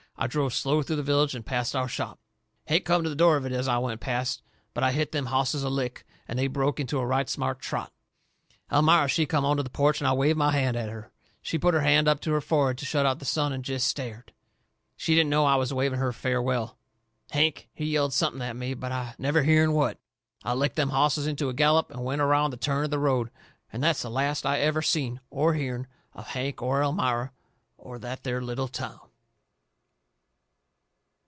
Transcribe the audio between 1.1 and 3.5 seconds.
and past our shop. Hank come to the door of